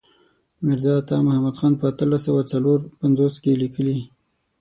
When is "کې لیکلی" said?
3.43-3.97